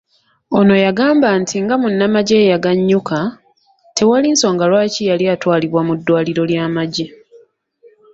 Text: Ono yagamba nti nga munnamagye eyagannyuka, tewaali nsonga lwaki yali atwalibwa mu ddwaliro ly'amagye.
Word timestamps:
Ono 0.57 0.75
yagamba 0.85 1.29
nti 1.41 1.55
nga 1.63 1.75
munnamagye 1.81 2.35
eyagannyuka, 2.43 3.17
tewaali 3.95 4.27
nsonga 4.35 4.63
lwaki 4.71 5.01
yali 5.09 5.25
atwalibwa 5.33 5.81
mu 5.87 5.93
ddwaliro 5.99 6.43
ly'amagye. 6.51 7.07